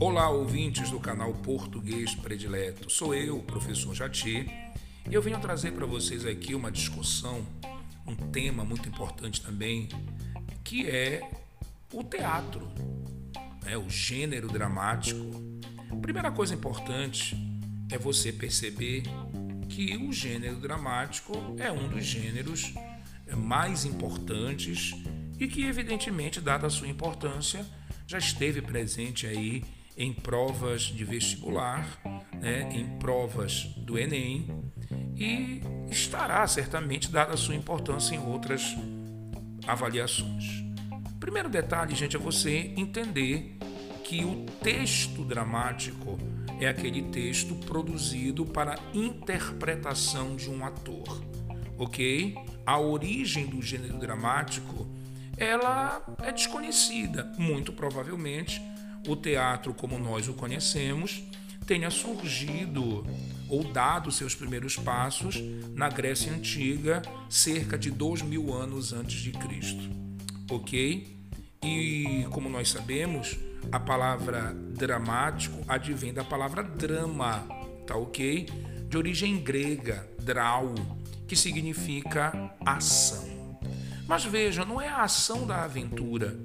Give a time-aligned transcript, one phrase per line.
[0.00, 2.90] Olá, ouvintes do canal Português Predileto.
[2.90, 4.46] Sou eu, professor Jati,
[5.08, 7.46] e eu venho trazer para vocês aqui uma discussão,
[8.06, 9.88] um tema muito importante também,
[10.62, 11.28] que é
[11.92, 12.66] o teatro,
[13.62, 13.76] né?
[13.76, 15.20] o gênero dramático.
[16.00, 17.36] Primeira coisa importante
[17.90, 19.02] é você perceber
[19.68, 22.72] que o gênero dramático é um dos gêneros
[23.36, 24.94] mais importantes
[25.38, 27.64] e que, evidentemente, dada a sua importância,
[28.06, 29.64] já esteve presente aí
[29.96, 32.00] em provas de vestibular,
[32.40, 34.48] né, em provas do Enem
[35.16, 38.76] e estará certamente dada a sua importância em outras
[39.66, 40.64] avaliações.
[41.20, 43.56] Primeiro detalhe, gente, é você entender
[44.02, 46.18] que o texto dramático
[46.60, 51.22] é aquele texto produzido para interpretação de um ator,
[51.78, 52.36] ok?
[52.66, 54.86] A origem do gênero dramático
[55.36, 57.32] ela é desconhecida.
[57.38, 58.62] Muito provavelmente,
[59.06, 61.22] o teatro como nós o conhecemos
[61.66, 63.06] tenha surgido
[63.48, 65.42] ou dado seus primeiros passos
[65.74, 69.88] na Grécia Antiga, cerca de dois mil anos antes de Cristo.
[70.50, 71.14] Ok?
[71.62, 73.38] E como nós sabemos,
[73.72, 77.46] a palavra dramático advém da palavra drama,
[77.86, 78.46] tá ok?
[78.88, 80.74] De origem grega, drau,
[81.26, 83.33] que significa ação.
[84.06, 86.38] Mas veja, não é a ação da aventura.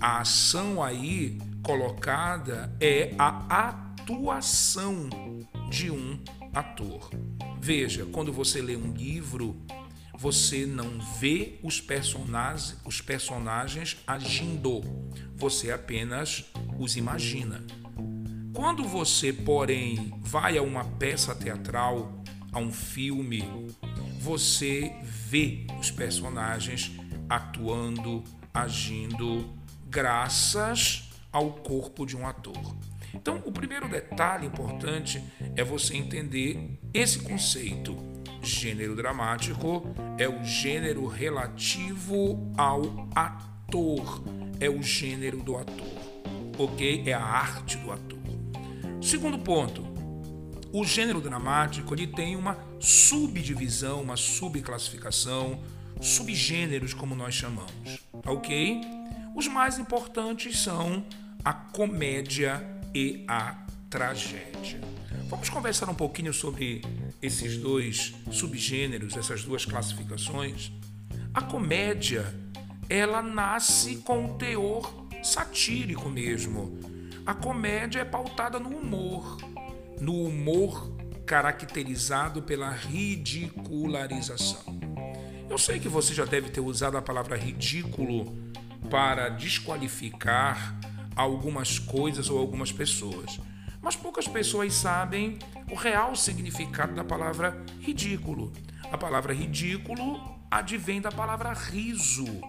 [0.00, 5.08] A ação aí colocada é a atuação
[5.70, 6.18] de um
[6.54, 7.10] ator.
[7.60, 9.56] Veja, quando você lê um livro,
[10.18, 14.80] você não vê os personagens, os personagens agindo,
[15.34, 16.44] você apenas
[16.78, 17.64] os imagina.
[18.54, 23.44] Quando você, porém, vai a uma peça teatral, a um filme,
[24.18, 26.92] você vê os personagens
[27.28, 29.48] atuando, agindo,
[29.86, 32.76] graças ao corpo de um ator.
[33.14, 35.22] Então, o primeiro detalhe importante
[35.54, 37.96] é você entender esse conceito.
[38.42, 39.82] Gênero dramático
[40.18, 44.22] é o gênero relativo ao ator,
[44.60, 45.98] é o gênero do ator,
[46.58, 47.02] ok?
[47.06, 48.18] É a arte do ator.
[49.00, 49.82] Segundo ponto,
[50.72, 55.60] o gênero dramático ele tem uma subdivisão, uma subclassificação,
[56.00, 58.80] subgêneros como nós chamamos, ok?
[59.34, 61.04] Os mais importantes são
[61.44, 64.80] a comédia e a tragédia.
[65.28, 66.82] Vamos conversar um pouquinho sobre
[67.20, 70.70] esses dois subgêneros, essas duas classificações.
[71.34, 72.34] A comédia,
[72.88, 76.78] ela nasce com um teor satírico mesmo.
[77.26, 79.36] A comédia é pautada no humor,
[80.00, 80.95] no humor
[81.26, 84.78] caracterizado pela ridicularização.
[85.50, 88.32] Eu sei que você já deve ter usado a palavra ridículo
[88.88, 90.78] para desqualificar
[91.16, 93.40] algumas coisas ou algumas pessoas,
[93.82, 98.52] mas poucas pessoas sabem o real significado da palavra ridículo.
[98.92, 102.40] A palavra ridículo advém da palavra riso.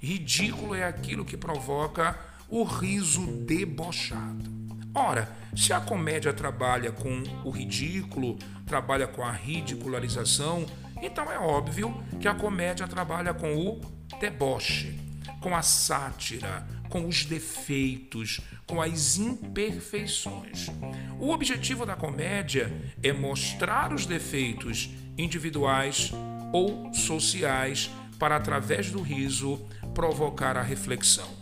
[0.00, 4.65] Ridículo é aquilo que provoca o riso debochado.
[4.98, 10.64] Ora, se a comédia trabalha com o ridículo, trabalha com a ridicularização,
[11.02, 13.78] então é óbvio que a comédia trabalha com o
[14.18, 14.98] deboche,
[15.42, 20.68] com a sátira, com os defeitos, com as imperfeições.
[21.20, 26.10] O objetivo da comédia é mostrar os defeitos individuais
[26.54, 29.60] ou sociais para, através do riso,
[29.92, 31.35] provocar a reflexão.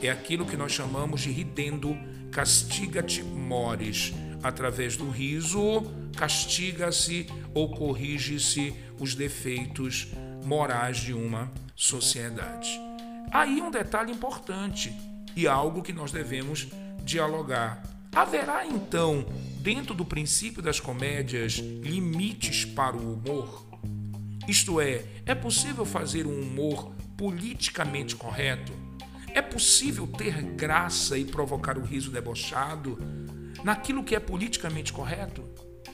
[0.00, 1.96] É aquilo que nós chamamos de ridendo
[2.30, 4.12] castiga-te mores.
[4.42, 5.82] Através do riso,
[6.16, 10.08] castiga-se ou corrige-se os defeitos
[10.44, 12.68] morais de uma sociedade.
[13.32, 14.94] Aí um detalhe importante
[15.34, 16.68] e algo que nós devemos
[17.02, 17.82] dialogar.
[18.14, 19.26] Haverá então,
[19.60, 23.66] dentro do princípio das comédias, limites para o humor?
[24.46, 28.72] Isto é, é possível fazer um humor politicamente correto?
[29.38, 32.98] É possível ter graça e provocar o riso debochado
[33.62, 35.44] naquilo que é politicamente correto?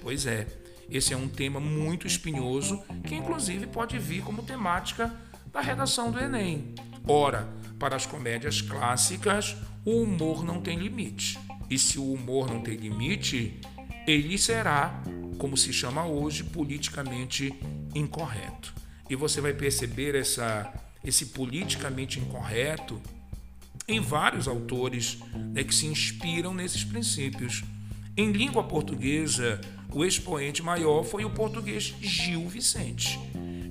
[0.01, 0.47] Pois é,
[0.89, 5.15] esse é um tema muito espinhoso que, inclusive, pode vir como temática
[5.53, 6.75] da redação do Enem.
[7.07, 7.47] Ora,
[7.79, 9.55] para as comédias clássicas,
[9.85, 11.39] o humor não tem limite.
[11.69, 13.61] E se o humor não tem limite,
[14.07, 15.03] ele será,
[15.37, 17.53] como se chama hoje, politicamente
[17.95, 18.73] incorreto.
[19.11, 20.73] E você vai perceber essa,
[21.05, 23.03] esse politicamente incorreto
[23.87, 25.19] em vários autores
[25.53, 27.63] né, que se inspiram nesses princípios.
[28.17, 29.61] Em língua portuguesa,
[29.93, 33.19] o expoente maior foi o português Gil Vicente.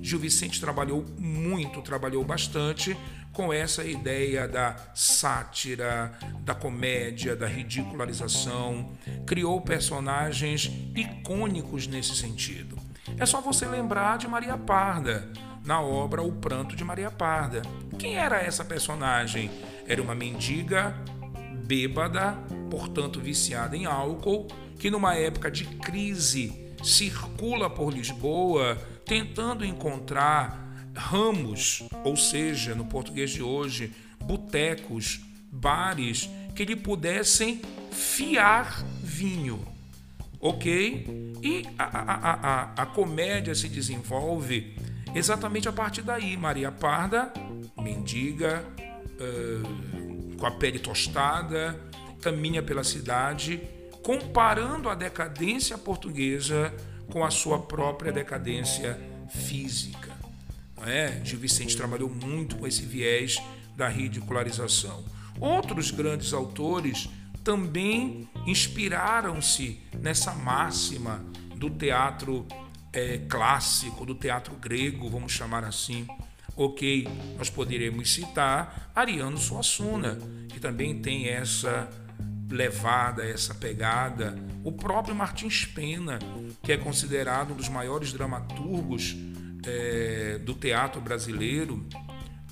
[0.02, 2.96] Gil Vicente trabalhou muito, trabalhou bastante
[3.32, 8.92] com essa ideia da sátira, da comédia, da ridicularização,
[9.26, 12.78] criou personagens icônicos nesse sentido.
[13.18, 15.28] É só você lembrar de Maria Parda,
[15.64, 17.62] na obra O Pranto de Maria Parda.
[17.98, 19.50] Quem era essa personagem?
[19.86, 20.94] Era uma mendiga
[21.66, 22.32] bêbada,
[22.70, 24.46] portanto viciada em álcool,
[24.78, 26.52] que numa época de crise
[26.82, 30.62] circula por Lisboa tentando encontrar
[30.94, 35.20] ramos, ou seja, no português de hoje, botecos,
[35.50, 37.60] bares que lhe pudessem
[37.90, 39.64] fiar vinho.
[40.40, 41.34] Ok?
[41.42, 44.76] E a, a, a, a comédia se desenvolve
[45.14, 46.36] exatamente a partir daí.
[46.36, 47.32] Maria Parda,
[47.78, 48.64] mendiga,
[49.20, 51.78] uh, com a pele tostada,
[52.20, 53.60] caminha pela cidade,
[54.02, 56.74] comparando a decadência portuguesa
[57.10, 58.98] com a sua própria decadência
[59.30, 60.12] física.
[60.76, 61.20] Não é?
[61.24, 63.40] Gil Vicente trabalhou muito com esse viés
[63.76, 65.04] da ridicularização.
[65.40, 67.08] Outros grandes autores
[67.42, 71.24] também inspiraram-se nessa máxima
[71.56, 72.46] do teatro
[72.92, 76.06] é, clássico, do teatro grego, vamos chamar assim.
[76.56, 80.18] Ok, nós poderíamos citar Ariano Suassuna,
[80.48, 81.88] que também tem essa
[82.48, 84.38] levada, essa pegada.
[84.62, 86.18] O próprio Martins Pena,
[86.62, 89.16] que é considerado um dos maiores dramaturgos
[89.66, 91.84] é, do teatro brasileiro,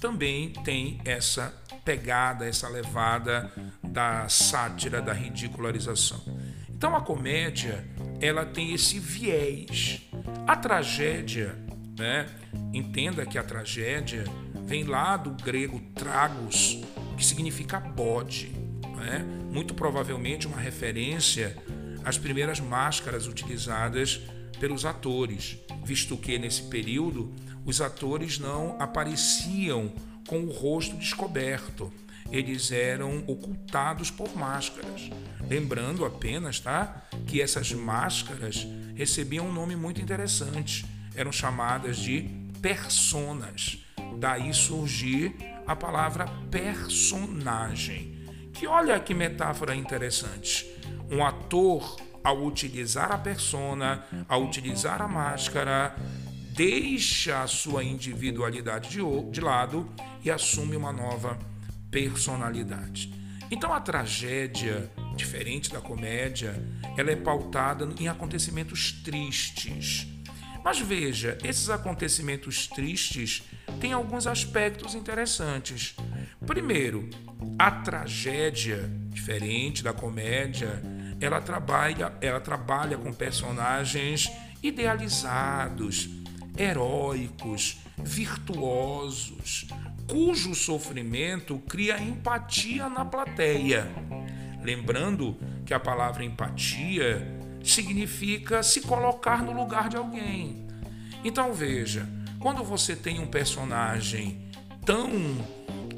[0.01, 3.53] também tem essa pegada, essa levada
[3.83, 6.21] da sátira, da ridicularização.
[6.69, 7.87] Então a comédia,
[8.21, 10.11] ela tem esse viés.
[10.45, 11.57] A tragédia,
[12.03, 12.27] né?
[12.75, 14.25] Entenda que a tragédia
[14.67, 16.81] vem lá do grego tragos,
[17.17, 18.51] que significa bode,
[18.97, 19.25] né?
[19.53, 21.57] Muito provavelmente uma referência
[22.05, 24.21] às primeiras máscaras utilizadas
[24.59, 27.33] pelos atores, visto que nesse período
[27.65, 29.93] os atores não apareciam
[30.27, 31.93] com o rosto descoberto,
[32.33, 35.11] eles eram ocultados por máscaras.
[35.49, 38.67] Lembrando apenas, tá, que essas máscaras
[38.97, 42.23] recebiam um nome muito interessante, eram chamadas de
[42.61, 43.79] personas.
[44.19, 45.35] Daí surgir
[45.67, 48.27] a palavra personagem.
[48.53, 50.67] Que olha que metáfora interessante.
[51.11, 55.97] Um ator ao utilizar a persona, ao utilizar a máscara,
[56.55, 58.91] deixa a sua individualidade
[59.31, 59.89] de, lado
[60.23, 61.39] e assume uma nova
[61.91, 63.13] personalidade.
[63.51, 66.55] Então a tragédia, diferente da comédia,
[66.97, 70.07] ela é pautada em acontecimentos tristes.
[70.65, 73.43] Mas veja, esses acontecimentos tristes
[73.81, 75.97] têm alguns aspectos interessantes.
[76.47, 77.09] Primeiro,
[77.59, 80.83] a tragédia, diferente da comédia,
[81.21, 84.31] ela trabalha, ela trabalha com personagens
[84.63, 86.09] idealizados,
[86.57, 89.67] heróicos, virtuosos,
[90.09, 93.89] cujo sofrimento cria empatia na plateia.
[94.63, 100.67] Lembrando que a palavra empatia significa se colocar no lugar de alguém.
[101.25, 104.49] Então veja, quando você tem um personagem
[104.85, 105.11] tão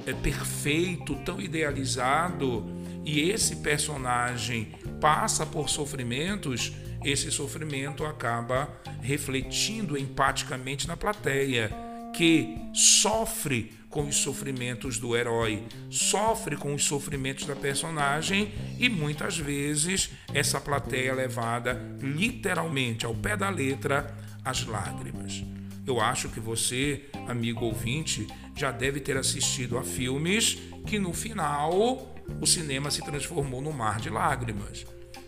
[0.06, 2.64] é, perfeito, tão idealizado,
[3.05, 6.72] e esse personagem passa por sofrimentos,
[7.05, 8.69] esse sofrimento acaba
[9.02, 11.70] refletindo empaticamente na plateia,
[12.14, 19.38] que sofre com os sofrimentos do herói, sofre com os sofrimentos da personagem e muitas
[19.38, 25.44] vezes essa plateia é levada literalmente ao pé da letra às lágrimas.
[25.87, 32.14] Eu acho que você, amigo ouvinte, já deve ter assistido a filmes que no final
[32.40, 34.87] o cinema se transformou num mar de lágrimas.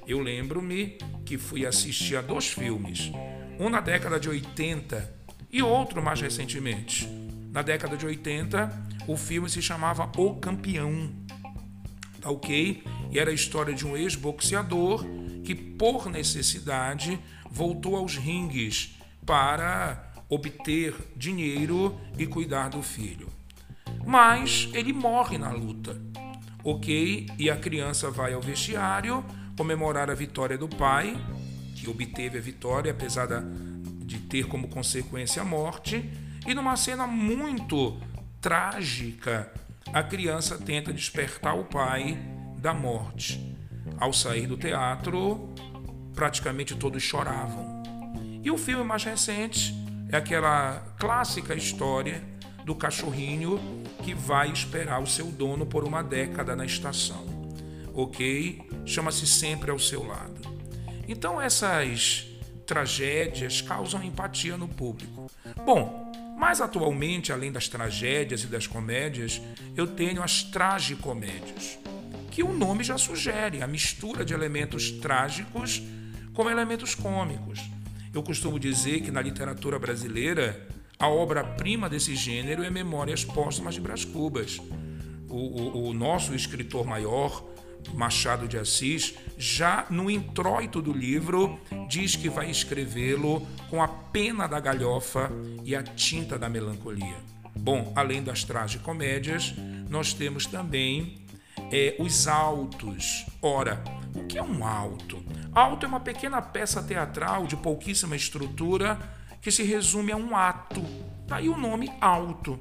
[0.09, 3.13] Eu lembro-me que fui assistir a dois filmes,
[3.59, 7.09] um na década de 80 e outro mais recentemente.
[7.53, 11.11] Na década de 80, o filme se chamava O Campeão.
[12.21, 12.83] Tá ok?
[13.11, 15.05] E era a história de um ex-boxeador
[15.45, 17.19] que, por necessidade,
[17.51, 23.29] voltou aos ringues para obter dinheiro e cuidar do filho.
[24.05, 26.01] Mas ele morre na luta.
[26.65, 27.29] Ok?
[27.39, 29.25] E a criança vai ao vestiário
[29.57, 31.17] comemorar a vitória do pai,
[31.75, 33.35] que obteve a vitória, apesar de
[34.29, 36.11] ter como consequência a morte.
[36.47, 38.01] E numa cena muito
[38.41, 39.53] trágica,
[39.93, 42.19] a criança tenta despertar o pai
[42.59, 43.57] da morte.
[43.99, 45.53] Ao sair do teatro,
[46.15, 47.83] praticamente todos choravam.
[48.43, 49.75] E o filme mais recente
[50.11, 52.23] é aquela clássica história
[52.65, 53.61] do cachorrinho
[54.03, 57.37] que vai esperar o seu dono por uma década na estação
[57.97, 58.61] ok?
[58.85, 60.41] Chama-se sempre ao seu lado.
[61.09, 62.26] Então essas
[62.67, 65.31] tragédias causam empatia no público.
[65.65, 69.41] Bom, Mas atualmente, além das tragédias e das comédias,
[69.75, 71.79] eu tenho as tragicomédias,
[72.31, 75.83] que o nome já sugere, a mistura de elementos trágicos
[76.35, 77.59] com elementos cômicos.
[78.13, 80.69] Eu costumo dizer que na literatura brasileira,
[80.99, 84.61] a obra-prima desse gênero é Memórias Póstumas de Brás Cubas.
[85.31, 87.43] O, o, o nosso escritor maior,
[87.95, 94.47] Machado de Assis, já no introito do livro, diz que vai escrevê-lo com a pena
[94.47, 95.31] da galhofa
[95.65, 97.17] e a tinta da melancolia.
[97.55, 99.55] Bom, além das tragicomédias,
[99.89, 101.27] nós temos também
[101.73, 103.27] é, os autos.
[103.41, 103.83] Ora,
[104.15, 105.23] o que é um auto?
[105.53, 108.99] Auto é uma pequena peça teatral de pouquíssima estrutura
[109.41, 110.83] que se resume a um ato.
[111.27, 112.59] Daí o nome auto,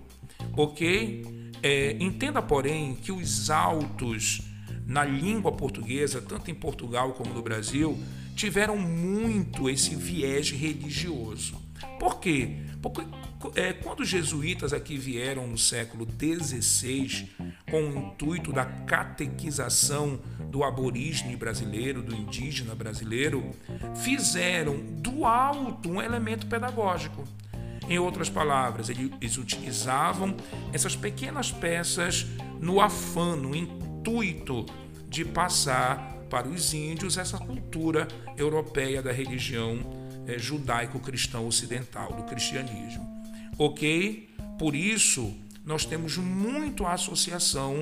[0.55, 1.51] ok?
[1.61, 4.41] É, entenda, porém, que os autos
[4.85, 7.97] na língua portuguesa, tanto em Portugal como no Brasil,
[8.35, 11.61] tiveram muito esse viés religioso.
[11.99, 12.57] Por quê?
[12.81, 13.01] Porque
[13.55, 17.29] é, quando os jesuítas aqui vieram no século XVI,
[17.69, 23.51] com o intuito da catequização do aborígene brasileiro, do indígena brasileiro,
[23.95, 27.23] fizeram do alto um elemento pedagógico.
[27.87, 30.35] Em outras palavras, eles utilizavam
[30.73, 32.25] essas pequenas peças
[32.59, 33.55] no afã, no
[34.05, 34.67] intuito
[35.09, 38.07] de passar para os índios essa cultura
[38.37, 39.79] europeia da religião
[40.27, 43.03] é, judaico-cristã ocidental, do cristianismo.
[43.57, 44.29] Ok?
[44.59, 45.33] Por isso,
[45.65, 47.79] nós temos muito a associação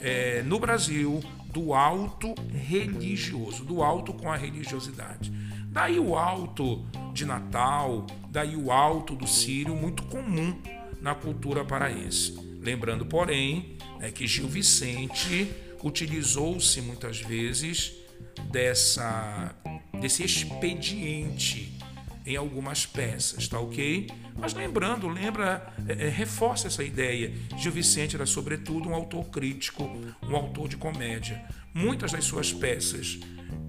[0.00, 5.32] é, no Brasil do alto religioso, do alto com a religiosidade.
[5.68, 10.56] Daí o alto de Natal, daí o alto do Sírio, muito comum
[11.00, 12.38] na cultura paraense.
[12.60, 17.92] Lembrando, porém, é que Gil Vicente utilizou-se muitas vezes
[18.50, 19.54] dessa
[20.00, 21.78] desse expediente
[22.26, 24.10] em algumas peças, tá ok?
[24.34, 27.32] Mas lembrando, lembra, é, é, reforça essa ideia.
[27.58, 29.84] Gil Vicente era, sobretudo, um autor crítico,
[30.22, 31.44] um autor de comédia.
[31.72, 33.20] Muitas das suas peças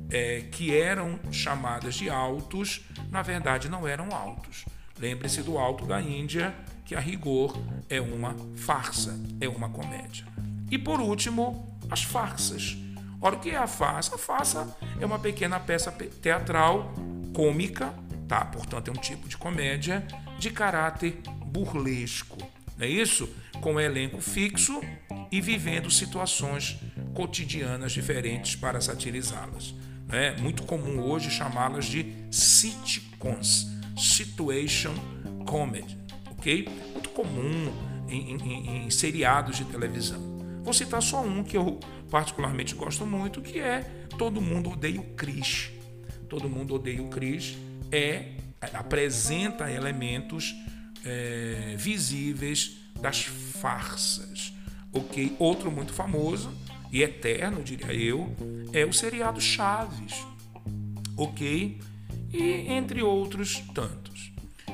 [0.09, 2.81] é, que eram chamadas de autos,
[3.11, 4.65] na verdade não eram autos.
[4.97, 6.55] Lembre-se do Alto da Índia,
[6.85, 7.57] que a rigor
[7.89, 10.25] é uma farsa, é uma comédia.
[10.71, 12.77] E por último, as farsas.
[13.21, 14.15] Ora, o que é a farsa?
[14.15, 16.93] A farsa é uma pequena peça teatral
[17.33, 17.93] cômica
[18.27, 18.43] tá?
[18.45, 20.05] Portanto, é um tipo de comédia
[20.37, 22.37] de caráter burlesco,
[22.77, 23.29] não é isso?
[23.61, 24.81] Com um elenco fixo
[25.31, 26.77] e vivendo situações
[27.13, 29.73] cotidianas diferentes para satirizá-las.
[30.09, 34.93] É muito comum hoje chamá-las de sitcoms, situation
[35.45, 35.97] comedy,
[36.31, 36.67] ok?
[36.91, 37.71] Muito comum
[38.07, 40.34] em, em, em seriados de televisão.
[40.65, 41.79] Vou citar só um que eu
[42.09, 43.81] particularmente gosto muito, que é
[44.17, 45.69] Todo Mundo Odeia o Chris.
[46.27, 47.55] Todo Mundo Odeia o Chris
[47.91, 48.31] é
[48.73, 50.55] apresenta elementos
[51.05, 54.53] é, visíveis das farsas.
[54.91, 55.35] Ok?
[55.37, 56.51] Outro muito famoso
[56.91, 58.35] e eterno, diria eu,
[58.73, 60.25] é o seriado Chaves.
[61.15, 61.79] Ok?
[62.33, 64.31] E entre outros tantos.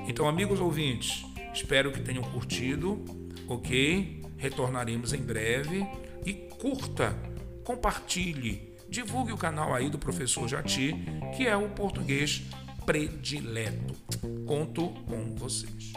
[0.08, 3.04] Então, amigos ouvintes, espero que tenham curtido.
[3.50, 4.21] Ok?
[4.42, 5.88] Retornaremos em breve.
[6.26, 7.16] E curta,
[7.64, 10.96] compartilhe, divulgue o canal aí do professor Jati,
[11.38, 12.42] que é o português
[12.84, 13.94] predileto.
[14.46, 15.94] Conto com vocês.